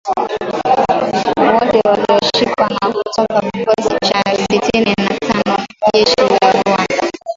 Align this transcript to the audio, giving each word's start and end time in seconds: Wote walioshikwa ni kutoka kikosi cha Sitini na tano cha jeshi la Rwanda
Wote 1.39 1.79
walioshikwa 1.85 2.67
ni 2.69 2.77
kutoka 2.93 3.41
kikosi 3.41 3.99
cha 4.13 4.21
Sitini 4.35 4.93
na 4.95 5.17
tano 5.33 5.41
cha 5.57 5.89
jeshi 5.93 6.15
la 6.21 6.51
Rwanda 6.51 7.11